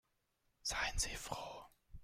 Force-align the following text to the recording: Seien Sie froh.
Seien 0.63 0.97
Sie 0.97 1.15
froh. 1.15 1.63